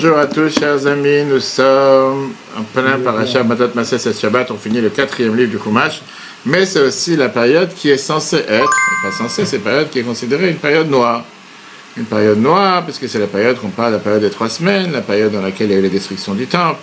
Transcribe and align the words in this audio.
Bonjour 0.00 0.16
à 0.16 0.26
tous, 0.28 0.56
chers 0.56 0.86
amis. 0.86 1.24
Nous 1.24 1.40
sommes 1.40 2.32
en 2.56 2.62
plein 2.62 3.00
parachat 3.00 3.42
Matot 3.42 3.74
Masses 3.74 4.06
et 4.06 4.12
Shabbat. 4.12 4.48
On 4.52 4.56
finit 4.56 4.80
le 4.80 4.90
quatrième 4.90 5.36
livre 5.36 5.50
du 5.50 5.58
Chumash. 5.58 6.02
Mais 6.46 6.66
c'est 6.66 6.78
aussi 6.78 7.16
la 7.16 7.28
période 7.28 7.74
qui 7.74 7.90
est 7.90 7.96
censée 7.96 8.44
être, 8.48 8.70
pas 9.02 9.10
censée, 9.10 9.44
c'est 9.44 9.56
la 9.56 9.62
période 9.64 9.90
qui 9.90 9.98
est 9.98 10.04
considérée 10.04 10.50
une 10.50 10.58
période 10.58 10.88
noire. 10.88 11.24
Une 11.96 12.04
période 12.04 12.40
noire, 12.40 12.84
parce 12.84 12.96
que 12.96 13.08
c'est 13.08 13.18
la 13.18 13.26
période 13.26 13.58
qu'on 13.58 13.70
parle, 13.70 13.94
la 13.94 13.98
période 13.98 14.22
des 14.22 14.30
trois 14.30 14.48
semaines, 14.48 14.92
la 14.92 15.00
période 15.00 15.32
dans 15.32 15.42
laquelle 15.42 15.68
il 15.68 15.72
y 15.72 15.74
a 15.74 15.80
eu 15.80 15.82
les 15.82 15.90
destructions 15.90 16.34
du 16.34 16.46
temple. 16.46 16.78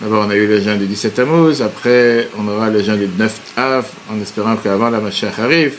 D'abord, 0.00 0.24
on 0.26 0.30
a 0.30 0.34
eu 0.34 0.46
le 0.46 0.58
jeûne 0.58 0.78
du 0.78 0.86
17 0.86 1.12
Tammuz, 1.12 1.60
après, 1.60 2.30
on 2.38 2.48
aura 2.48 2.70
le 2.70 2.82
jeûne 2.82 3.00
du 3.00 3.08
9 3.18 3.38
Av, 3.58 3.86
en 4.10 4.18
espérant 4.22 4.56
qu'avant 4.56 4.88
la 4.88 5.00
Mashiach 5.00 5.38
arrive. 5.40 5.74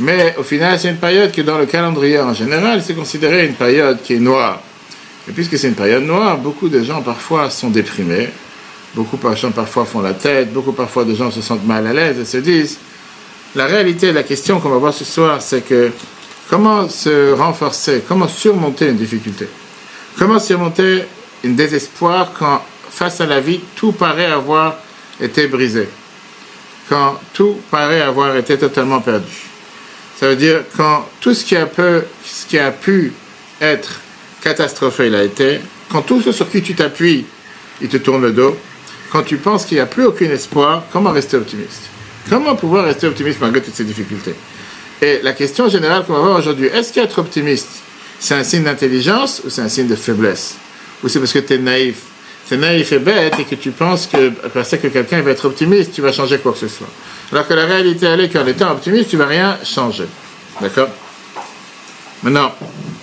Mais 0.00 0.34
au 0.36 0.42
final, 0.42 0.80
c'est 0.80 0.90
une 0.90 0.96
période 0.96 1.30
qui, 1.30 1.44
dans 1.44 1.58
le 1.58 1.66
calendrier 1.66 2.18
en 2.18 2.34
général, 2.34 2.82
c'est 2.82 2.94
considéré 2.94 3.46
une 3.46 3.54
période 3.54 4.02
qui 4.02 4.14
est 4.14 4.18
noire. 4.18 4.60
Et 5.28 5.32
puisque 5.32 5.58
c'est 5.58 5.68
une 5.68 5.74
période 5.74 6.04
noire, 6.04 6.38
beaucoup 6.38 6.68
de 6.68 6.82
gens 6.82 7.02
parfois 7.02 7.50
sont 7.50 7.68
déprimés, 7.68 8.30
beaucoup 8.94 9.18
de 9.18 9.36
gens 9.36 9.50
parfois 9.50 9.84
font 9.84 10.00
la 10.00 10.14
tête, 10.14 10.52
beaucoup 10.52 10.72
parfois 10.72 11.04
de 11.04 11.14
gens 11.14 11.30
se 11.30 11.42
sentent 11.42 11.66
mal 11.66 11.86
à 11.86 11.92
l'aise 11.92 12.18
et 12.18 12.24
se 12.24 12.38
disent, 12.38 12.78
la 13.54 13.66
réalité, 13.66 14.12
la 14.12 14.22
question 14.22 14.58
qu'on 14.58 14.70
va 14.70 14.78
voir 14.78 14.94
ce 14.94 15.04
soir, 15.04 15.42
c'est 15.42 15.60
que 15.60 15.90
comment 16.48 16.88
se 16.88 17.32
renforcer, 17.32 18.02
comment 18.08 18.28
surmonter 18.28 18.88
une 18.88 18.96
difficulté, 18.96 19.46
comment 20.18 20.38
surmonter 20.38 21.04
un 21.44 21.50
désespoir 21.50 22.32
quand 22.38 22.62
face 22.90 23.20
à 23.20 23.26
la 23.26 23.40
vie, 23.40 23.60
tout 23.76 23.92
paraît 23.92 24.26
avoir 24.26 24.76
été 25.20 25.46
brisé, 25.46 25.88
quand 26.88 27.18
tout 27.34 27.58
paraît 27.70 28.00
avoir 28.00 28.34
été 28.36 28.56
totalement 28.56 29.00
perdu? 29.00 29.26
Ça 30.18 30.28
veut 30.28 30.36
dire 30.36 30.62
quand 30.74 31.06
tout 31.20 31.34
ce 31.34 31.44
qui 31.44 31.54
a, 31.54 31.66
peu, 31.66 32.02
ce 32.24 32.46
qui 32.46 32.58
a 32.58 32.70
pu 32.70 33.12
être 33.60 34.00
catastrophe 34.42 35.00
il 35.04 35.14
a 35.14 35.22
été, 35.22 35.60
quand 35.90 36.02
tout 36.02 36.20
ce 36.20 36.32
sur 36.32 36.50
qui 36.50 36.62
tu 36.62 36.74
t'appuies, 36.74 37.24
il 37.80 37.88
te 37.88 37.96
tourne 37.96 38.22
le 38.22 38.32
dos, 38.32 38.56
quand 39.10 39.22
tu 39.22 39.36
penses 39.36 39.64
qu'il 39.64 39.76
n'y 39.76 39.82
a 39.82 39.86
plus 39.86 40.04
aucun 40.04 40.26
espoir, 40.26 40.84
comment 40.92 41.10
rester 41.10 41.36
optimiste? 41.36 41.82
Comment 42.28 42.56
pouvoir 42.56 42.84
rester 42.84 43.06
optimiste 43.06 43.40
malgré 43.40 43.62
toutes 43.62 43.74
ces 43.74 43.84
difficultés? 43.84 44.34
Et 45.00 45.20
la 45.22 45.32
question 45.32 45.68
générale 45.68 46.04
qu'on 46.04 46.14
va 46.14 46.20
voir 46.20 46.38
aujourd'hui, 46.38 46.66
est-ce 46.66 46.92
qu'être 46.92 47.18
optimiste, 47.18 47.68
c'est 48.18 48.34
un 48.34 48.44
signe 48.44 48.64
d'intelligence 48.64 49.42
ou 49.44 49.50
c'est 49.50 49.62
un 49.62 49.68
signe 49.68 49.86
de 49.86 49.96
faiblesse? 49.96 50.56
Ou 51.02 51.08
c'est 51.08 51.20
parce 51.20 51.32
que 51.32 51.38
tu 51.38 51.54
es 51.54 51.58
naïf? 51.58 51.96
C'est 52.46 52.56
naïf 52.56 52.92
et 52.92 52.98
bête 52.98 53.38
et 53.38 53.44
que 53.44 53.54
tu 53.54 53.70
penses 53.70 54.06
que 54.06 54.30
parce 54.48 54.70
que 54.70 54.88
quelqu'un 54.88 55.20
va 55.20 55.30
être 55.30 55.44
optimiste, 55.44 55.92
tu 55.92 56.00
vas 56.00 56.12
changer 56.12 56.38
quoi 56.38 56.52
que 56.52 56.58
ce 56.58 56.68
soit. 56.68 56.88
Alors 57.30 57.46
que 57.46 57.54
la 57.54 57.66
réalité, 57.66 58.06
elle 58.06 58.20
est 58.22 58.28
qu'en 58.28 58.46
étant 58.46 58.72
optimiste, 58.72 59.10
tu 59.10 59.16
vas 59.16 59.26
rien 59.26 59.58
changer. 59.64 60.06
D'accord? 60.60 60.88
Maintenant, 62.22 62.52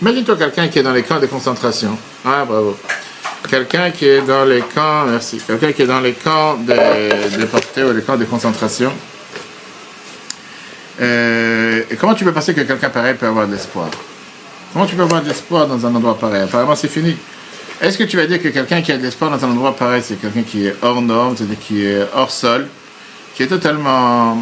imagine-toi 0.01 0.35
quelqu'un 0.35 0.67
qui 0.67 0.79
est 0.79 0.83
dans 0.83 0.93
les 0.93 1.03
camps 1.03 1.19
de 1.19 1.27
concentration. 1.27 1.97
Ah, 2.25 2.43
bravo. 2.45 2.77
Quelqu'un 3.49 3.91
qui 3.91 4.05
est 4.05 4.21
dans 4.21 4.43
les 4.43 4.61
camps, 4.61 5.05
merci. 5.05 5.39
Quelqu'un 5.45 5.71
qui 5.71 5.83
est 5.83 5.87
dans 5.87 6.01
les 6.01 6.13
camps 6.13 6.55
de 6.55 7.37
déportés 7.37 7.83
ou 7.83 7.93
les 7.93 8.01
camps 8.01 8.17
de 8.17 8.25
concentration. 8.25 8.91
Euh, 11.01 11.83
et 11.89 11.95
comment 11.95 12.13
tu 12.13 12.23
peux 12.23 12.31
penser 12.31 12.53
que 12.53 12.61
quelqu'un 12.61 12.89
pareil 12.89 13.15
peut 13.15 13.27
avoir 13.27 13.47
de 13.47 13.53
l'espoir? 13.53 13.89
Comment 14.73 14.85
tu 14.85 14.95
peux 14.95 15.03
avoir 15.03 15.21
de 15.21 15.27
l'espoir 15.27 15.67
dans 15.67 15.85
un 15.85 15.93
endroit 15.95 16.17
pareil? 16.17 16.43
Apparemment, 16.43 16.75
c'est 16.75 16.87
fini. 16.87 17.15
Est-ce 17.81 17.97
que 17.97 18.03
tu 18.03 18.17
vas 18.17 18.25
dire 18.25 18.41
que 18.41 18.47
quelqu'un 18.49 18.81
qui 18.81 18.91
a 18.91 18.97
de 18.97 19.03
l'espoir 19.03 19.29
dans 19.29 19.45
un 19.45 19.51
endroit 19.51 19.75
pareil, 19.75 20.01
c'est 20.03 20.15
quelqu'un 20.19 20.43
qui 20.43 20.67
est 20.67 20.75
hors 20.81 21.01
norme, 21.01 21.35
c'est-à-dire 21.37 21.59
qui 21.59 21.85
est 21.85 22.05
hors 22.13 22.31
sol, 22.31 22.67
qui 23.35 23.43
est 23.43 23.47
totalement. 23.47 24.37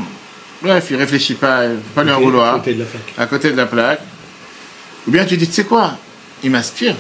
Bref, 0.62 0.88
il 0.92 0.98
réfléchit 0.98 1.34
pas, 1.34 1.66
il 1.66 1.72
ne 1.72 1.78
pas 1.94 2.04
lui 2.04 2.12
en 2.12 2.22
vouloir? 2.22 2.56
À 2.56 2.58
côté 2.60 2.74
de 2.74 2.80
la 2.80 2.86
plaque. 2.86 3.14
À 3.18 3.26
côté 3.26 3.52
de 3.52 3.58
la 3.58 3.66
plaque. 3.66 4.02
Ou 5.08 5.12
bien 5.12 5.26
tu 5.26 5.38
dis, 5.38 5.48
tu 5.48 5.54
sais 5.54 5.64
quoi 5.64 5.98
Il 6.44 6.52
m'inspire. 6.52 6.96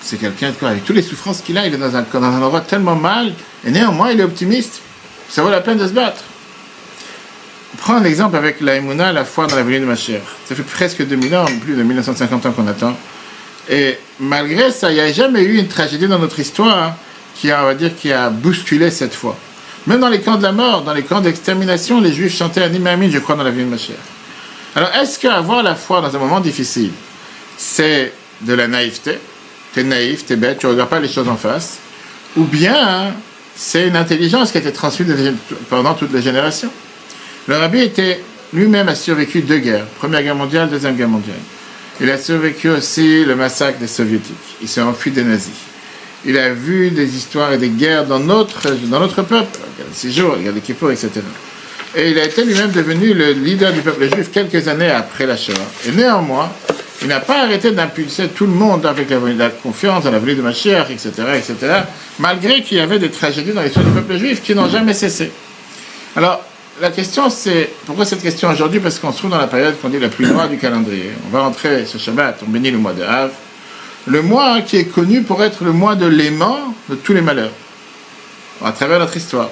C'est 0.00 0.16
quelqu'un, 0.16 0.52
avec 0.62 0.84
toutes 0.84 0.96
les 0.96 1.02
souffrances 1.02 1.40
qu'il 1.40 1.58
a, 1.58 1.66
il 1.66 1.74
est 1.74 1.78
dans 1.78 1.96
un, 1.96 2.02
dans 2.02 2.22
un 2.22 2.42
endroit 2.42 2.60
tellement 2.60 2.94
mal, 2.94 3.32
et 3.64 3.70
néanmoins 3.70 4.12
il 4.12 4.20
est 4.20 4.24
optimiste. 4.24 4.80
Ça 5.28 5.42
vaut 5.42 5.50
la 5.50 5.60
peine 5.60 5.78
de 5.78 5.86
se 5.86 5.92
battre. 5.92 6.22
Prends 7.78 8.00
l'exemple 8.00 8.36
avec 8.36 8.60
la 8.60 8.80
la 9.12 9.24
foi 9.24 9.46
dans 9.46 9.56
la 9.56 9.62
venue 9.62 9.80
de 9.80 9.84
ma 9.84 9.96
chère. 9.96 10.22
Ça 10.46 10.54
fait 10.54 10.62
presque 10.62 11.06
2000 11.06 11.36
ans, 11.36 11.44
plus 11.60 11.74
de 11.74 11.82
1950 11.82 12.46
ans 12.46 12.52
qu'on 12.52 12.66
attend. 12.66 12.96
Et 13.68 13.98
malgré 14.18 14.70
ça, 14.70 14.90
il 14.90 14.94
n'y 14.94 15.00
a 15.00 15.12
jamais 15.12 15.42
eu 15.42 15.58
une 15.58 15.68
tragédie 15.68 16.08
dans 16.08 16.18
notre 16.18 16.38
histoire 16.38 16.94
qui 17.34 17.50
a, 17.50 17.62
on 17.62 17.66
va 17.66 17.74
dire, 17.74 17.94
qui 17.94 18.12
a 18.12 18.30
bousculé 18.30 18.90
cette 18.90 19.14
foi. 19.14 19.36
Même 19.86 20.00
dans 20.00 20.08
les 20.08 20.20
camps 20.20 20.36
de 20.36 20.42
la 20.42 20.52
mort, 20.52 20.82
dans 20.82 20.94
les 20.94 21.02
camps 21.02 21.20
d'extermination, 21.20 22.00
les 22.00 22.12
juifs 22.12 22.36
chantaient 22.36 22.62
Animamin, 22.62 23.10
je 23.10 23.18
crois, 23.18 23.36
dans 23.36 23.44
la 23.44 23.50
venue 23.50 23.64
de 23.64 23.70
ma 23.70 23.78
chère. 23.78 23.96
Alors, 24.74 24.90
est-ce 24.94 25.18
qu'avoir 25.18 25.62
la 25.62 25.74
foi 25.74 26.00
dans 26.00 26.14
un 26.14 26.18
moment 26.18 26.40
difficile, 26.40 26.90
c'est 27.58 28.12
de 28.40 28.54
la 28.54 28.68
naïveté. 28.68 29.18
Tu 29.74 29.80
es 29.80 29.84
naïf, 29.84 30.24
tu 30.24 30.32
es 30.32 30.36
bête, 30.36 30.58
tu 30.58 30.66
regardes 30.66 30.88
pas 30.88 31.00
les 31.00 31.08
choses 31.08 31.28
en 31.28 31.36
face. 31.36 31.78
Ou 32.36 32.44
bien 32.44 33.12
c'est 33.54 33.88
une 33.88 33.96
intelligence 33.96 34.52
qui 34.52 34.58
a 34.58 34.60
été 34.60 34.72
transmise 34.72 35.12
pendant 35.68 35.94
toutes 35.94 36.12
les 36.12 36.22
générations. 36.22 36.70
Le 37.48 37.56
rabbi 37.56 37.90
lui-même 38.54 38.88
a 38.88 38.94
survécu 38.94 39.40
deux 39.42 39.58
guerres, 39.58 39.84
Première 39.98 40.22
Guerre 40.22 40.36
mondiale, 40.36 40.70
Deuxième 40.70 40.96
Guerre 40.96 41.08
mondiale. 41.08 41.36
Il 42.00 42.08
a 42.10 42.16
survécu 42.16 42.70
aussi 42.70 43.24
le 43.24 43.34
massacre 43.34 43.78
des 43.78 43.88
soviétiques. 43.88 44.36
Il 44.62 44.68
s'est 44.68 44.80
enfui 44.80 45.10
des 45.10 45.24
nazis. 45.24 45.52
Il 46.24 46.38
a 46.38 46.50
vu 46.50 46.90
des 46.90 47.16
histoires 47.16 47.52
et 47.52 47.58
des 47.58 47.68
guerres 47.68 48.06
dans 48.06 48.20
notre, 48.20 48.70
dans 48.86 49.00
notre 49.00 49.22
peuple, 49.22 49.58
y 50.04 50.48
a 50.48 50.52
des 50.52 50.60
Kippour, 50.60 50.92
etc. 50.92 51.10
Et 51.96 52.10
il 52.10 52.18
a 52.18 52.24
été 52.24 52.44
lui-même 52.44 52.70
devenu 52.70 53.14
le 53.14 53.32
leader 53.32 53.72
du 53.72 53.80
peuple 53.80 54.08
juif 54.14 54.30
quelques 54.32 54.68
années 54.68 54.90
après 54.90 55.26
la 55.26 55.36
Shoah. 55.36 55.54
Et 55.86 55.92
néanmoins, 55.92 56.50
il 57.02 57.08
n'a 57.08 57.20
pas 57.20 57.44
arrêté 57.44 57.70
d'impulser 57.70 58.28
tout 58.28 58.46
le 58.46 58.52
monde 58.52 58.84
avec 58.84 59.08
la, 59.10 59.50
confiance 59.50 60.04
dans 60.04 60.10
la 60.10 60.18
venue 60.18 60.34
de 60.34 60.42
Mashiach, 60.42 60.90
etc., 60.90 61.12
etc., 61.36 61.56
malgré 62.18 62.62
qu'il 62.62 62.78
y 62.78 62.80
avait 62.80 62.98
des 62.98 63.10
tragédies 63.10 63.52
dans 63.52 63.62
l'histoire 63.62 63.84
du 63.84 63.92
peuple 63.92 64.16
juif 64.16 64.42
qui 64.42 64.54
n'ont 64.54 64.68
jamais 64.68 64.94
cessé. 64.94 65.30
Alors, 66.16 66.42
la 66.80 66.90
question 66.90 67.30
c'est, 67.30 67.70
pourquoi 67.86 68.04
cette 68.04 68.22
question 68.22 68.50
aujourd'hui? 68.50 68.80
Parce 68.80 68.98
qu'on 68.98 69.12
se 69.12 69.18
trouve 69.18 69.30
dans 69.30 69.38
la 69.38 69.46
période 69.46 69.80
qu'on 69.80 69.88
dit 69.88 70.00
la 70.00 70.08
plus 70.08 70.26
noire 70.26 70.48
du 70.48 70.58
calendrier. 70.58 71.10
On 71.26 71.36
va 71.36 71.42
rentrer 71.42 71.86
ce 71.86 71.98
Shabbat, 71.98 72.40
on 72.46 72.50
bénit 72.50 72.72
le 72.72 72.78
mois 72.78 72.94
de 72.94 73.02
Av, 73.02 73.30
le 74.06 74.22
mois 74.22 74.60
qui 74.62 74.76
est 74.76 74.86
connu 74.86 75.22
pour 75.22 75.42
être 75.44 75.62
le 75.64 75.72
mois 75.72 75.94
de 75.94 76.06
l'aimant 76.06 76.74
de 76.88 76.96
tous 76.96 77.12
les 77.12 77.20
malheurs, 77.20 77.52
à 78.64 78.72
travers 78.72 78.98
notre 78.98 79.16
histoire. 79.16 79.50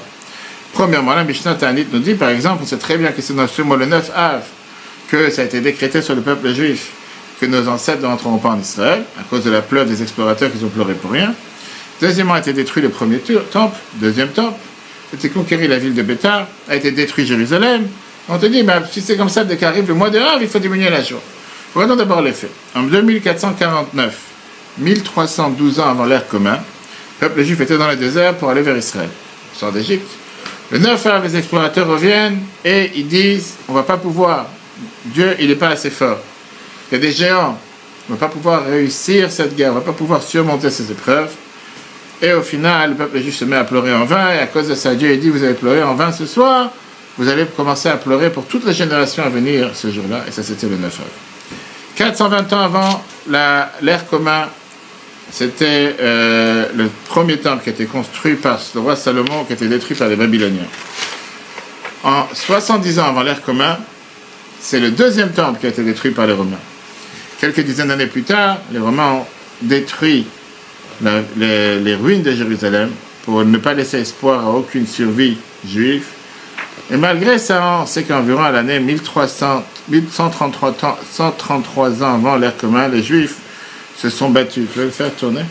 Premièrement, 0.72 1.14
la 1.14 1.24
Mishnah 1.24 1.54
Ta'anit 1.54 1.86
nous 1.92 2.00
dit, 2.00 2.14
par 2.14 2.30
exemple, 2.30 2.62
on 2.64 2.66
sait 2.66 2.76
très 2.76 2.98
bien 2.98 3.12
que 3.12 3.22
c'est 3.22 3.34
dans 3.34 3.46
ce 3.46 3.62
mois, 3.62 3.76
le 3.76 3.86
9 3.86 4.10
Av, 4.14 4.42
que 5.08 5.30
ça 5.30 5.42
a 5.42 5.44
été 5.44 5.60
décrété 5.60 6.02
sur 6.02 6.16
le 6.16 6.22
peuple 6.22 6.52
juif 6.52 6.90
que 7.40 7.46
nos 7.46 7.68
ancêtres 7.68 8.02
ne 8.02 8.06
rentreront 8.06 8.38
pas 8.38 8.50
en 8.50 8.60
Israël, 8.60 9.04
à 9.18 9.22
cause 9.24 9.44
de 9.44 9.50
la 9.50 9.62
pleure 9.62 9.84
des 9.84 10.02
explorateurs 10.02 10.50
qui 10.50 10.64
ont 10.64 10.68
pleuré 10.68 10.94
pour 10.94 11.10
rien. 11.10 11.34
Deuxièmement, 12.00 12.34
a 12.34 12.40
été 12.40 12.52
détruit 12.52 12.82
le 12.82 12.88
premier 12.88 13.18
temple. 13.18 13.76
Deuxième 13.94 14.28
temple, 14.28 14.58
c'était 15.10 15.28
conquérir 15.28 15.70
la 15.70 15.78
ville 15.78 15.94
de 15.94 16.02
Bétar, 16.02 16.46
a 16.68 16.76
été 16.76 16.90
détruit 16.90 17.26
Jérusalem. 17.26 17.86
On 18.28 18.38
te 18.38 18.46
dit, 18.46 18.62
ben, 18.62 18.82
si 18.90 19.00
c'est 19.00 19.16
comme 19.16 19.28
ça, 19.28 19.44
dès 19.44 19.56
qu'arrive 19.56 19.86
le 19.88 19.94
mois 19.94 20.10
de 20.10 20.18
Rav, 20.18 20.38
il 20.40 20.48
faut 20.48 20.58
diminuer 20.58 20.90
la 20.90 21.02
joie. 21.02 21.22
Regardons 21.74 21.96
d'abord 21.96 22.22
les 22.22 22.32
faits. 22.32 22.50
En 22.74 22.82
2449, 22.82 24.18
1312 24.78 25.80
ans 25.80 25.90
avant 25.90 26.06
l'ère 26.06 26.26
commun, 26.26 26.58
le 27.20 27.28
peuple 27.28 27.42
juif 27.42 27.60
était 27.60 27.78
dans 27.78 27.88
le 27.88 27.96
désert 27.96 28.34
pour 28.34 28.50
aller 28.50 28.62
vers 28.62 28.76
Israël. 28.76 29.08
Sort 29.54 29.72
d'Égypte. 29.72 30.08
Le 30.70 30.78
9 30.78 31.06
Av, 31.06 31.24
les 31.24 31.36
explorateurs 31.36 31.86
reviennent 31.86 32.40
et 32.64 32.90
ils 32.96 33.06
disent, 33.06 33.54
on 33.68 33.72
ne 33.72 33.78
va 33.78 33.84
pas 33.84 33.96
pouvoir. 33.96 34.46
Dieu, 35.04 35.36
il 35.38 35.48
n'est 35.48 35.54
pas 35.54 35.68
assez 35.68 35.90
fort. 35.90 36.18
Il 36.90 36.94
y 36.94 36.96
a 36.96 37.00
des 37.00 37.12
géants. 37.12 37.58
Ne 38.08 38.14
va 38.14 38.26
pas 38.26 38.32
pouvoir 38.32 38.64
réussir 38.64 39.32
cette 39.32 39.56
guerre, 39.56 39.70
ne 39.70 39.78
va 39.78 39.84
pas 39.84 39.92
pouvoir 39.92 40.22
surmonter 40.22 40.70
ces 40.70 40.90
épreuves. 40.92 41.30
Et 42.22 42.32
au 42.32 42.42
final, 42.42 42.90
le 42.90 42.96
peuple 42.96 43.20
juif 43.20 43.36
se 43.36 43.44
met 43.44 43.56
à 43.56 43.64
pleurer 43.64 43.92
en 43.92 44.04
vain, 44.04 44.32
et 44.32 44.38
à 44.38 44.46
cause 44.46 44.68
de 44.68 44.74
ça, 44.74 44.94
Dieu 44.94 45.12
a 45.12 45.16
dit, 45.16 45.28
vous 45.28 45.42
avez 45.42 45.54
pleuré 45.54 45.82
en 45.82 45.94
vain 45.94 46.12
ce 46.12 46.24
soir, 46.24 46.70
vous 47.18 47.28
allez 47.28 47.44
commencer 47.46 47.88
à 47.88 47.96
pleurer 47.96 48.30
pour 48.30 48.46
toutes 48.46 48.64
les 48.64 48.72
générations 48.72 49.24
à 49.24 49.28
venir 49.28 49.70
ce 49.74 49.90
jour-là, 49.90 50.24
et 50.26 50.30
ça 50.30 50.42
c'était 50.42 50.68
le 50.68 50.76
9 50.76 50.84
avril. 50.84 51.12
420 51.96 52.52
ans 52.52 52.60
avant 52.60 53.02
l'ère 53.82 54.06
commun, 54.06 54.46
c'était 55.30 55.96
euh, 56.00 56.66
le 56.74 56.88
premier 57.08 57.38
temple 57.38 57.64
qui 57.64 57.70
a 57.70 57.72
été 57.72 57.86
construit 57.86 58.36
par 58.36 58.60
le 58.74 58.80
roi 58.80 58.96
Salomon, 58.96 59.44
qui 59.44 59.52
a 59.52 59.56
été 59.56 59.66
détruit 59.66 59.96
par 59.96 60.08
les 60.08 60.16
Babyloniens. 60.16 60.68
En 62.04 62.26
70 62.32 62.98
ans 62.98 63.06
avant 63.06 63.22
l'ère 63.22 63.42
commun, 63.42 63.78
c'est 64.60 64.80
le 64.80 64.90
deuxième 64.90 65.32
temple 65.32 65.58
qui 65.60 65.66
a 65.66 65.70
été 65.70 65.82
détruit 65.82 66.12
par 66.12 66.26
les 66.26 66.32
Romains. 66.32 66.56
Quelques 67.40 67.60
dizaines 67.60 67.88
d'années 67.88 68.06
plus 68.06 68.22
tard, 68.22 68.58
les 68.72 68.78
Romains 68.78 69.12
ont 69.12 69.26
détruit 69.62 70.26
les, 71.02 71.94
ruines 71.94 72.22
de 72.22 72.32
Jérusalem 72.32 72.90
pour 73.24 73.44
ne 73.44 73.58
pas 73.58 73.74
laisser 73.74 73.98
espoir 73.98 74.46
à 74.46 74.50
aucune 74.50 74.86
survie 74.86 75.36
juive. 75.66 76.06
Et 76.90 76.96
malgré 76.96 77.38
ça, 77.38 77.80
on 77.82 77.86
sait 77.86 78.04
qu'environ 78.04 78.44
à 78.44 78.52
l'année 78.52 78.78
1300, 78.78 79.64
1133 79.88 80.76
133 81.10 82.02
ans 82.02 82.14
avant 82.14 82.36
l'ère 82.36 82.56
commune, 82.56 82.90
les 82.92 83.02
Juifs 83.02 83.36
se 83.98 84.08
sont 84.08 84.30
battus. 84.30 84.68
Tu 84.72 84.78
veux 84.78 84.84
le 84.86 84.90
faire 84.90 85.14
tourner? 85.14 85.44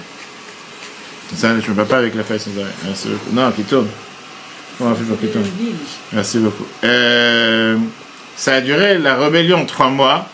Ça, 1.35 1.59
Je 1.59 1.69
ne 1.69 1.75
peux 1.75 1.85
pas 1.85 1.97
avec 1.97 2.15
la 2.15 2.23
fesse. 2.23 2.47
Merci 2.85 3.09
beaucoup. 3.09 3.35
Non, 3.35 3.51
qui 3.51 3.63
tourne. 3.63 3.87
Comment 4.77 4.91
on 4.91 4.95
fait 4.95 5.03
pour 5.03 5.19
qu'il 5.19 5.29
tourne? 5.29 5.45
Merci 6.13 6.37
beaucoup. 6.39 6.65
Euh, 6.83 7.77
ça 8.37 8.55
a 8.55 8.61
duré 8.61 8.97
la 8.97 9.15
rébellion 9.15 9.65
trois 9.65 9.89
mois. 9.89 10.29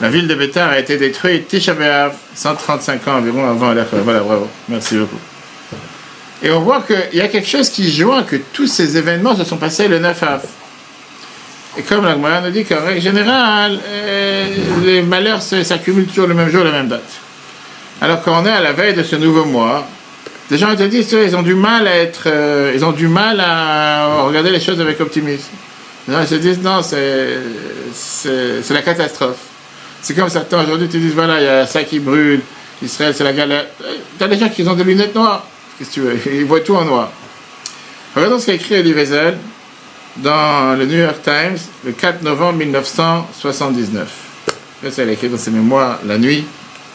La 0.00 0.10
ville 0.10 0.28
de 0.28 0.34
Bétar 0.34 0.70
a 0.70 0.78
été 0.78 0.96
détruite 0.96 1.48
Tisha 1.48 1.74
B'Av, 1.74 2.14
135 2.34 3.08
ans 3.08 3.16
environ 3.16 3.48
avant 3.48 3.72
la 3.72 3.84
Voilà, 3.84 4.20
bravo. 4.20 4.48
Merci 4.68 4.96
beaucoup. 4.96 5.18
Et 6.42 6.50
on 6.50 6.60
voit 6.60 6.82
qu'il 6.82 7.18
y 7.18 7.20
a 7.20 7.26
quelque 7.26 7.48
chose 7.48 7.68
qui 7.68 7.90
joint 7.90 8.22
que 8.22 8.36
tous 8.36 8.68
ces 8.68 8.96
événements 8.96 9.34
se 9.34 9.42
sont 9.44 9.56
passés 9.56 9.88
le 9.88 9.98
9 9.98 10.22
Av. 10.22 10.42
Et 11.76 11.82
comme 11.82 12.04
la 12.04 12.16
nous 12.40 12.50
dit 12.50 12.64
qu'en 12.64 12.84
règle 12.84 13.00
générale, 13.00 13.78
euh, 13.86 14.46
les 14.84 15.02
malheurs 15.02 15.42
s'accumulent 15.42 16.06
toujours 16.06 16.26
le 16.26 16.34
même 16.34 16.50
jour, 16.50 16.64
la 16.64 16.72
même 16.72 16.88
date. 16.88 17.02
Alors 18.00 18.22
qu'on 18.22 18.46
est 18.46 18.50
à 18.50 18.60
la 18.60 18.72
veille 18.72 18.94
de 18.94 19.02
ce 19.02 19.16
nouveau 19.16 19.44
mois, 19.44 19.86
des 20.50 20.58
gens 20.58 20.74
te 20.74 20.84
disent 20.84 21.12
ils 21.12 21.36
ont 21.36 21.42
du 21.42 21.54
mal 21.54 21.86
à 21.86 21.96
être, 21.96 22.24
euh, 22.26 22.72
ils 22.74 22.84
ont 22.84 22.92
du 22.92 23.08
mal 23.08 23.40
à 23.40 24.22
regarder 24.22 24.50
les 24.50 24.60
choses 24.60 24.80
avec 24.80 25.00
optimisme. 25.00 25.50
Les 26.06 26.14
gens 26.14 26.26
se 26.26 26.36
disent 26.36 26.60
non, 26.62 26.82
c'est, 26.82 27.38
la 28.70 28.82
catastrophe. 28.82 29.47
C'est 30.02 30.14
comme 30.14 30.28
certains 30.28 30.62
aujourd'hui 30.62 30.88
te 30.88 30.96
disent 30.96 31.14
voilà, 31.14 31.40
il 31.40 31.44
y 31.44 31.48
a 31.48 31.66
ça 31.66 31.82
qui 31.84 31.98
brûle, 31.98 32.40
Israël 32.82 33.14
c'est 33.16 33.24
la 33.24 33.32
galère. 33.32 33.66
T'as 34.18 34.28
des 34.28 34.38
gens 34.38 34.48
qui 34.48 34.66
ont 34.66 34.74
des 34.74 34.84
lunettes 34.84 35.14
noires. 35.14 35.44
Qu'est-ce 35.78 35.90
que 35.90 35.94
tu 35.94 36.00
veux? 36.00 36.18
Ils 36.32 36.44
voient 36.44 36.60
tout 36.60 36.76
en 36.76 36.84
noir. 36.84 37.10
Regardons 38.14 38.38
ce 38.38 38.46
qu'a 38.46 38.54
écrit 38.54 38.74
Elie 38.76 38.94
Wiesel 38.94 39.36
dans 40.16 40.76
le 40.76 40.86
New 40.86 40.98
York 40.98 41.18
Times 41.22 41.58
le 41.84 41.92
4 41.92 42.22
novembre 42.22 42.58
1979. 42.58 44.08
Ça, 44.90 45.02
il 45.02 45.08
a 45.08 45.12
écrit 45.12 45.28
dans 45.28 45.38
ses 45.38 45.50
mémoires 45.50 45.98
La 46.06 46.18
Nuit, 46.18 46.44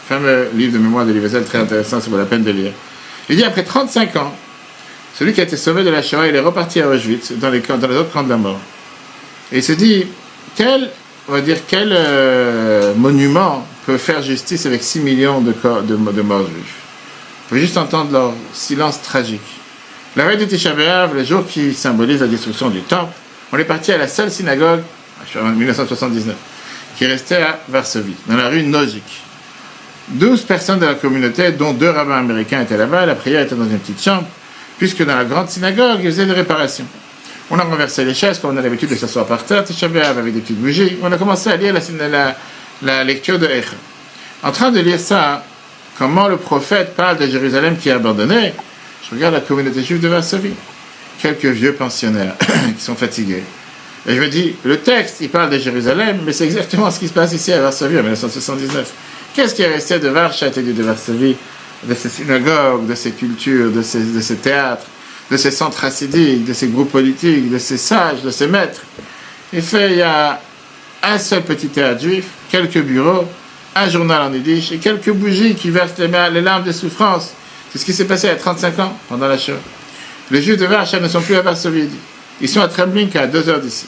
fameux 0.08 0.48
livre 0.54 0.72
de 0.72 0.78
mémoire 0.78 1.04
d'Elie 1.04 1.20
Wiesel, 1.20 1.44
très 1.44 1.58
intéressant, 1.58 2.00
c'est 2.00 2.08
pour 2.08 2.18
la 2.18 2.24
peine 2.24 2.42
de 2.42 2.50
lire. 2.50 2.72
Il 3.28 3.36
dit 3.36 3.44
après 3.44 3.62
35 3.62 4.16
ans, 4.16 4.34
celui 5.18 5.32
qui 5.32 5.40
a 5.40 5.44
été 5.44 5.56
sauvé 5.56 5.84
de 5.84 5.90
la 5.90 6.02
Shoah, 6.02 6.26
il 6.26 6.34
est 6.34 6.40
reparti 6.40 6.80
à 6.80 6.88
Auschwitz, 6.88 7.32
dans 7.32 7.50
les, 7.50 7.60
dans 7.60 7.88
les 7.88 7.96
autres 7.96 8.10
camps 8.10 8.22
de 8.22 8.30
la 8.30 8.36
mort. 8.36 8.58
Et 9.52 9.58
il 9.58 9.62
se 9.62 9.72
dit, 9.72 10.06
quel, 10.56 10.90
on 11.28 11.32
va 11.32 11.40
dire, 11.40 11.58
quel 11.66 11.90
euh, 11.92 12.94
monument 12.94 13.66
peut 13.86 13.98
faire 13.98 14.22
justice 14.22 14.66
avec 14.66 14.82
6 14.82 15.00
millions 15.00 15.40
de, 15.40 15.52
corps, 15.52 15.82
de, 15.82 15.96
morts 15.96 16.46
juifs? 16.46 16.74
Faut 17.48 17.56
juste 17.56 17.76
entendre 17.76 18.12
leur 18.12 18.32
silence 18.52 19.00
tragique. 19.02 19.40
La 20.16 20.26
veille 20.26 20.38
de 20.38 20.44
Tisha 20.44 20.74
le 20.74 21.24
jour 21.24 21.46
qui 21.46 21.74
symbolise 21.74 22.20
la 22.20 22.26
destruction 22.26 22.70
du 22.70 22.80
temple, 22.82 23.12
on 23.52 23.58
est 23.58 23.64
parti 23.64 23.92
à 23.92 23.98
la 23.98 24.08
seule 24.08 24.30
synagogue, 24.30 24.82
en 25.40 25.50
1979, 25.50 26.34
qui 26.96 27.06
restait 27.06 27.42
à 27.42 27.58
Varsovie, 27.68 28.16
dans 28.26 28.36
la 28.36 28.48
rue 28.48 28.62
Nozick. 28.62 29.02
12 30.08 30.42
personnes 30.42 30.80
de 30.80 30.86
la 30.86 30.94
communauté, 30.94 31.52
dont 31.52 31.72
deux 31.72 31.88
rabbins 31.88 32.18
américains 32.18 32.60
étaient 32.60 32.76
là-bas, 32.76 33.06
la 33.06 33.14
prière 33.14 33.42
était 33.42 33.54
dans 33.54 33.64
une 33.64 33.78
petite 33.78 34.02
chambre, 34.02 34.26
puisque 34.78 35.04
dans 35.04 35.16
la 35.16 35.24
grande 35.24 35.48
synagogue, 35.48 36.00
ils 36.00 36.06
faisaient 36.06 36.26
des 36.26 36.32
réparations. 36.32 36.86
On 37.50 37.58
a 37.58 37.62
renversé 37.62 38.04
les 38.04 38.14
chaises, 38.14 38.38
comme 38.38 38.54
on 38.54 38.56
a 38.56 38.62
l'habitude 38.62 38.88
de 38.88 38.94
s'asseoir 38.94 39.26
par 39.26 39.44
terre, 39.44 39.64
Tisha 39.64 39.88
B'Av 39.88 40.18
avec 40.18 40.32
des 40.32 40.40
petites 40.40 40.58
bougies. 40.58 40.96
On 41.02 41.12
a 41.12 41.18
commencé 41.18 41.50
à 41.50 41.56
lire 41.56 41.74
la, 42.82 43.04
lecture 43.04 43.38
de 43.38 43.46
Echa. 43.46 43.76
En 44.42 44.50
train 44.50 44.70
de 44.70 44.80
lire 44.80 44.98
ça, 44.98 45.44
comment 45.98 46.26
le 46.26 46.38
prophète 46.38 46.94
parle 46.96 47.18
de 47.18 47.26
Jérusalem 47.26 47.76
qui 47.76 47.90
est 47.90 47.92
abandonnée, 47.92 48.54
je 49.02 49.14
regarde 49.14 49.34
la 49.34 49.40
communauté 49.40 49.82
juive 49.82 50.00
de 50.00 50.08
Varsovie. 50.08 50.54
Quelques 51.20 51.44
vieux 51.44 51.74
pensionnaires 51.74 52.34
qui 52.76 52.82
sont 52.82 52.94
fatigués. 52.94 53.44
Et 54.06 54.16
je 54.16 54.20
me 54.20 54.28
dis, 54.28 54.54
le 54.64 54.78
texte, 54.78 55.18
il 55.20 55.28
parle 55.28 55.50
de 55.50 55.58
Jérusalem, 55.58 56.20
mais 56.24 56.32
c'est 56.32 56.44
exactement 56.44 56.90
ce 56.90 56.98
qui 56.98 57.08
se 57.08 57.12
passe 57.12 57.32
ici 57.32 57.52
à 57.52 57.60
Varsovie 57.60 57.98
en 57.98 58.02
1979. 58.02 58.90
Qu'est-ce 59.34 59.54
qui 59.54 59.62
est 59.62 59.72
resté 59.72 59.98
de 59.98 60.08
Varsovie, 60.08 60.72
de 60.72 60.82
Varsovie, 60.82 61.36
de 61.84 61.94
ces 61.94 62.08
synagogues, 62.08 62.86
de 62.86 62.94
ces 62.94 63.12
cultures, 63.12 63.70
de 63.70 63.82
ces, 63.82 64.00
de 64.00 64.20
ces 64.20 64.36
théâtres, 64.36 64.86
de 65.30 65.36
ces 65.36 65.50
centres 65.50 65.84
hassidiques, 65.84 66.44
de 66.44 66.52
ces 66.52 66.68
groupes 66.68 66.92
politiques, 66.92 67.50
de 67.50 67.58
ces 67.58 67.78
sages, 67.78 68.22
de 68.22 68.30
ces 68.30 68.46
maîtres 68.46 68.82
Il 69.52 69.62
fait, 69.62 69.92
il 69.92 69.98
y 69.98 70.02
a 70.02 70.40
un 71.02 71.18
seul 71.18 71.42
petit 71.42 71.68
théâtre 71.68 72.02
juif, 72.02 72.26
quelques 72.50 72.80
bureaux, 72.80 73.26
un 73.74 73.88
journal 73.88 74.22
en 74.22 74.32
yiddish 74.32 74.72
et 74.72 74.78
quelques 74.78 75.10
bougies 75.10 75.54
qui 75.54 75.70
versent 75.70 75.98
les, 75.98 76.40
larmes 76.40 76.64
de 76.64 76.72
souffrance. 76.72 77.32
C'est 77.72 77.78
ce 77.78 77.84
qui 77.84 77.92
s'est 77.92 78.04
passé 78.04 78.28
a 78.28 78.36
35 78.36 78.78
ans, 78.78 78.96
pendant 79.08 79.26
la 79.26 79.36
Shoah. 79.36 79.54
Les 80.30 80.40
Juifs 80.40 80.58
de 80.58 80.66
Varsovie 80.66 81.02
ne 81.02 81.08
sont 81.08 81.20
plus 81.20 81.34
à 81.34 81.42
Varsovie. 81.42 81.88
Ils 82.40 82.48
sont 82.48 82.60
à 82.60 82.68
Treblinka, 82.68 83.22
à 83.22 83.26
deux 83.26 83.48
heures 83.48 83.60
d'ici. 83.60 83.86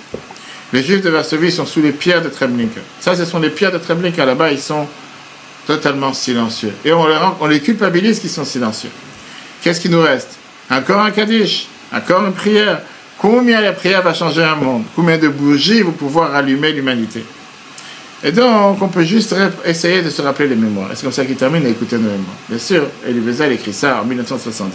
Les 0.72 0.82
Juifs 0.82 1.02
de 1.02 1.10
Varsovie 1.10 1.52
sont 1.52 1.66
sous 1.66 1.80
les 1.80 1.92
pierres 1.92 2.22
de 2.22 2.28
Treblinka. 2.28 2.80
Ça, 3.00 3.14
ce 3.14 3.24
sont 3.24 3.38
les 3.38 3.50
pierres 3.50 3.72
de 3.72 3.78
Treblinka. 3.78 4.24
Là-bas, 4.24 4.50
ils 4.50 4.60
sont 4.60 4.86
totalement 5.66 6.12
silencieux. 6.12 6.72
Et 6.84 6.92
on 6.92 7.06
les, 7.06 7.18
on 7.40 7.46
les 7.46 7.60
culpabilise 7.60 8.20
qu'ils 8.20 8.30
sont 8.30 8.44
silencieux. 8.44 8.90
Qu'est-ce 9.62 9.80
qui 9.80 9.88
nous 9.88 10.00
reste? 10.00 10.36
Encore 10.70 11.00
un 11.00 11.10
Kaddish, 11.10 11.68
encore 11.92 12.24
une 12.26 12.32
prière. 12.32 12.80
Combien 13.18 13.60
la 13.60 13.72
prière 13.72 14.02
va 14.02 14.12
changer 14.12 14.42
un 14.42 14.56
monde? 14.56 14.84
Combien 14.94 15.16
de 15.16 15.28
bougies 15.28 15.82
vont 15.82 15.92
pouvoir 15.92 16.34
allumer 16.34 16.72
l'humanité? 16.72 17.24
Et 18.24 18.32
donc, 18.32 18.82
on 18.82 18.88
peut 18.88 19.04
juste 19.04 19.34
essayer 19.64 20.02
de 20.02 20.10
se 20.10 20.20
rappeler 20.22 20.48
les 20.48 20.56
mémoires. 20.56 20.90
C'est 20.94 21.02
comme 21.02 21.12
ça 21.12 21.24
qu'il 21.24 21.36
termine? 21.36 21.64
À 21.64 21.68
écouter 21.68 21.96
nos 21.96 22.10
mémoires. 22.10 22.36
Bien 22.48 22.58
sûr, 22.58 22.88
Elie 23.06 23.20
Wiesel 23.20 23.52
écrit 23.52 23.72
ça 23.72 24.00
en 24.02 24.04
1979. 24.04 24.72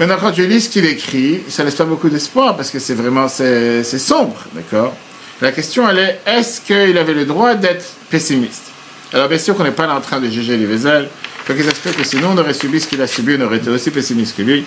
Maintenant, 0.00 0.16
quand 0.20 0.32
tu 0.32 0.46
lis 0.46 0.62
ce 0.62 0.68
qu'il 0.70 0.84
écrit, 0.86 1.42
ça 1.48 1.62
laisse 1.62 1.76
pas 1.76 1.84
beaucoup 1.84 2.08
d'espoir 2.08 2.56
parce 2.56 2.70
que 2.70 2.80
c'est 2.80 2.94
vraiment, 2.94 3.28
c'est 3.28 3.84
sombre, 3.84 4.44
d'accord? 4.52 4.94
La 5.40 5.52
question, 5.52 5.88
elle 5.88 5.98
est, 5.98 6.20
est-ce 6.26 6.60
qu'il 6.60 6.98
avait 6.98 7.14
le 7.14 7.24
droit 7.24 7.54
d'être 7.54 7.86
pessimiste? 8.10 8.64
Alors, 9.12 9.28
bien 9.28 9.38
sûr 9.38 9.56
qu'on 9.56 9.64
n'est 9.64 9.70
pas 9.70 9.86
là 9.86 9.94
en 9.94 10.00
train 10.00 10.20
de 10.20 10.28
juger 10.28 10.54
Elie 10.54 10.66
Wiesel. 10.66 11.08
Il 11.44 11.52
faut 11.52 11.60
qu'ils 11.60 11.68
expliquent 11.68 11.98
que 11.98 12.04
sinon 12.04 12.30
on 12.34 12.38
aurait 12.38 12.54
subi 12.54 12.80
ce 12.80 12.88
qu'il 12.88 13.02
a 13.02 13.06
subi, 13.06 13.36
on 13.38 13.44
aurait 13.44 13.58
été 13.58 13.68
aussi 13.68 13.90
pessimiste 13.90 14.34
que 14.34 14.40
lui. 14.40 14.64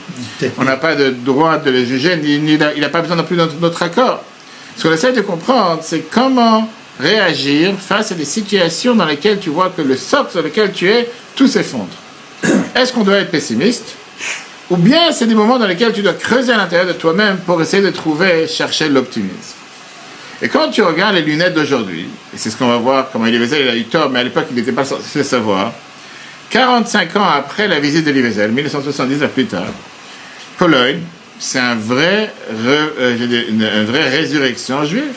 On 0.59 0.63
n'a 0.63 0.75
pas 0.75 0.93
de 0.93 1.09
droit 1.09 1.57
de 1.57 1.71
le 1.71 1.83
juger, 1.83 2.15
ni, 2.17 2.35
il 2.35 2.57
n'a 2.59 2.89
pas 2.89 3.01
besoin 3.01 3.17
non 3.17 3.23
plus 3.23 3.35
de 3.35 3.47
notre 3.59 3.81
accord. 3.81 4.23
Ce 4.75 4.83
qu'on 4.83 4.93
essaie 4.93 5.11
de 5.11 5.21
comprendre, 5.21 5.79
c'est 5.81 6.01
comment 6.01 6.69
réagir 6.99 7.73
face 7.79 8.11
à 8.11 8.15
des 8.15 8.25
situations 8.25 8.93
dans 8.93 9.05
lesquelles 9.05 9.39
tu 9.39 9.49
vois 9.49 9.73
que 9.75 9.81
le 9.81 9.97
socle 9.97 10.31
sur 10.31 10.43
lequel 10.43 10.71
tu 10.71 10.87
es, 10.87 11.09
tout 11.35 11.47
s'effondre. 11.47 11.87
Est-ce 12.75 12.93
qu'on 12.93 13.03
doit 13.03 13.17
être 13.17 13.31
pessimiste? 13.31 13.95
Ou 14.69 14.77
bien 14.77 15.11
c'est 15.11 15.25
des 15.25 15.33
moments 15.33 15.57
dans 15.57 15.65
lesquels 15.65 15.93
tu 15.93 16.03
dois 16.03 16.13
creuser 16.13 16.51
à 16.51 16.57
l'intérieur 16.57 16.87
de 16.87 16.93
toi-même 16.93 17.37
pour 17.37 17.59
essayer 17.59 17.81
de 17.81 17.89
trouver, 17.89 18.47
chercher 18.47 18.87
l'optimisme. 18.87 19.55
Et 20.43 20.47
quand 20.47 20.69
tu 20.69 20.83
regardes 20.83 21.15
les 21.15 21.23
lunettes 21.23 21.55
d'aujourd'hui, 21.55 22.07
et 22.35 22.37
c'est 22.37 22.51
ce 22.51 22.57
qu'on 22.57 22.67
va 22.67 22.77
voir, 22.77 23.09
comment 23.11 23.25
il 23.25 23.33
il 23.33 23.67
a 23.67 23.75
eu 23.75 23.85
tort, 23.85 24.11
mais 24.11 24.19
à 24.19 24.23
l'époque 24.23 24.45
il 24.51 24.57
n'était 24.57 24.71
pas 24.71 24.85
censé 24.85 25.23
savoir, 25.23 25.73
45 26.49 27.15
ans 27.17 27.27
après 27.27 27.67
la 27.67 27.79
visite 27.79 28.05
de 28.05 28.11
Livezel, 28.11 28.51
1970 28.51 29.23
à 29.23 29.27
plus 29.27 29.45
tard, 29.45 29.67
Pologne, 30.57 31.01
c'est 31.39 31.59
un 31.59 31.75
vrai, 31.75 32.33
euh, 32.51 33.45
une 33.49 33.85
vraie 33.85 34.09
résurrection 34.09 34.83
juive. 34.85 35.13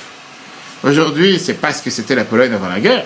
Aujourd'hui, 0.83 1.39
c'est 1.39 1.55
pas 1.55 1.73
ce 1.73 1.83
que 1.83 1.91
c'était 1.91 2.15
la 2.15 2.25
Pologne 2.25 2.53
avant 2.53 2.69
la 2.69 2.81
guerre. 2.81 3.05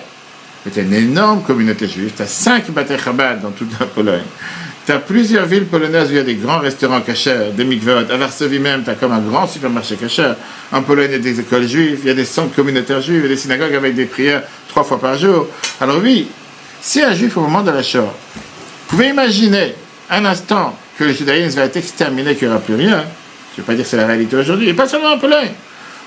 C'était 0.63 0.81
une 0.81 0.93
énorme 0.93 1.43
communauté 1.43 1.87
juive. 1.87 2.11
Tu 2.15 2.23
as 2.23 2.27
cinq 2.27 2.71
Bate 2.71 2.99
Chabad 2.99 3.41
dans 3.41 3.51
toute 3.51 3.79
la 3.79 3.85
Pologne. 3.85 4.23
Tu 4.85 4.91
as 4.91 4.99
plusieurs 4.99 5.45
villes 5.45 5.65
polonaises 5.65 6.09
où 6.09 6.11
il 6.11 6.17
y 6.17 6.19
a 6.19 6.23
des 6.23 6.35
grands 6.35 6.59
restaurants 6.59 7.01
cachers, 7.01 7.51
des 7.55 7.63
mikvot. 7.63 8.09
À 8.09 8.17
Varsovie 8.17 8.59
même, 8.59 8.83
tu 8.83 8.89
as 8.89 8.95
comme 8.95 9.11
un 9.11 9.19
grand 9.19 9.47
supermarché 9.47 9.95
cacher. 9.95 10.33
En 10.71 10.81
Pologne, 10.81 11.07
il 11.09 11.13
y 11.13 11.15
a 11.15 11.19
des 11.19 11.39
écoles 11.39 11.67
juives, 11.67 11.99
il 12.03 12.07
y 12.07 12.11
a 12.11 12.13
des 12.13 12.25
centres 12.25 12.55
communautaires 12.55 13.01
juifs, 13.01 13.17
il 13.19 13.23
y 13.23 13.25
a 13.25 13.29
des 13.29 13.37
synagogues 13.37 13.75
avec 13.75 13.95
des 13.95 14.05
prières 14.05 14.43
trois 14.69 14.83
fois 14.83 14.99
par 14.99 15.17
jour. 15.17 15.47
Alors 15.81 15.99
oui, 16.01 16.27
si 16.85 17.01
un 17.01 17.15
juif 17.15 17.35
au 17.35 17.41
moment 17.41 17.63
de 17.63 17.71
la 17.71 17.81
Shoah 17.81 18.13
pouvait 18.87 19.09
imaginer 19.09 19.73
un 20.11 20.23
instant 20.23 20.77
que 20.99 21.03
le 21.03 21.13
judaïsme 21.13 21.57
va 21.57 21.65
être 21.65 21.77
exterminé, 21.77 22.35
qu'il 22.35 22.47
n'y 22.47 22.53
aura 22.53 22.61
plus 22.61 22.75
rien, 22.75 23.03
je 23.55 23.61
ne 23.61 23.65
vais 23.65 23.67
pas 23.67 23.73
dire 23.73 23.83
que 23.83 23.89
c'est 23.89 23.97
la 23.97 24.05
réalité 24.05 24.35
aujourd'hui, 24.35 24.69
et 24.69 24.73
pas 24.75 24.87
seulement 24.87 25.13
en 25.13 25.17
Pologne. 25.17 25.49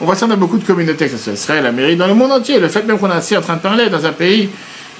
On 0.00 0.04
voit 0.04 0.14
ça 0.14 0.28
dans 0.28 0.36
beaucoup 0.36 0.56
de 0.56 0.64
communautés, 0.64 1.06
que 1.06 1.16
ce 1.16 1.18
soit 1.18 1.32
Israël, 1.32 1.64
l'Amérique, 1.64 1.98
dans 1.98 2.06
le 2.06 2.14
monde 2.14 2.30
entier. 2.30 2.60
Le 2.60 2.68
fait 2.68 2.84
même 2.84 2.96
qu'on 2.96 3.10
est 3.10 3.14
assis 3.14 3.36
en 3.36 3.40
train 3.40 3.56
de 3.56 3.60
parler 3.60 3.88
dans 3.90 4.06
un 4.06 4.12
pays 4.12 4.50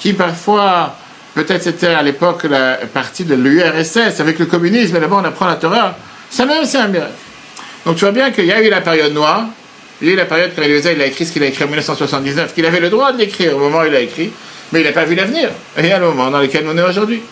qui 0.00 0.14
parfois, 0.14 0.96
peut-être 1.34 1.62
c'était 1.62 1.86
à 1.86 2.02
l'époque 2.02 2.42
la 2.50 2.78
partie 2.92 3.24
de 3.24 3.36
l'URSS 3.36 4.18
avec 4.18 4.40
le 4.40 4.46
communisme, 4.46 4.96
et 4.96 5.00
là-bas 5.00 5.18
on 5.20 5.24
apprend 5.24 5.46
la 5.46 5.54
Torah, 5.54 5.96
ça 6.28 6.44
même 6.44 6.64
c'est 6.64 6.78
un 6.78 6.88
miracle. 6.88 7.12
Donc 7.86 7.94
tu 7.94 8.00
vois 8.00 8.12
bien 8.12 8.32
qu'il 8.32 8.46
y 8.46 8.52
a 8.52 8.60
eu 8.60 8.68
la 8.68 8.80
période 8.80 9.14
noire, 9.14 9.44
il 10.02 10.08
y 10.08 10.10
a 10.10 10.14
eu 10.14 10.16
la 10.16 10.24
période 10.24 10.50
quand 10.56 10.62
il 10.64 11.00
a 11.00 11.06
écrit 11.06 11.24
ce 11.24 11.32
qu'il 11.32 11.44
a 11.44 11.46
écrit 11.46 11.62
en 11.62 11.68
1979, 11.68 12.52
qu'il 12.52 12.66
avait 12.66 12.80
le 12.80 12.90
droit 12.90 13.12
de 13.12 13.18
l'écrire 13.18 13.56
au 13.56 13.60
moment 13.60 13.78
où 13.82 13.86
il 13.86 13.94
a 13.94 14.00
écrit, 14.00 14.32
mais 14.72 14.80
il 14.80 14.84
n'a 14.84 14.92
pas 14.92 15.04
vu 15.04 15.14
l'avenir. 15.14 15.50
Et 15.76 15.92
a 15.92 15.98
le 15.98 16.06
moment 16.06 16.30
dans 16.30 16.40
lequel 16.40 16.64
on 16.68 16.76
est 16.76 16.82
aujourd'hui. 16.82 17.22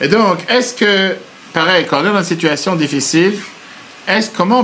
Et 0.00 0.08
donc, 0.08 0.38
est-ce 0.48 0.74
que, 0.74 1.16
pareil, 1.52 1.86
quand 1.88 2.02
on 2.02 2.06
est 2.06 2.12
dans 2.12 2.18
une 2.18 2.24
situation 2.24 2.74
difficile, 2.76 3.34
est-ce 4.08 4.30
comment 4.30 4.58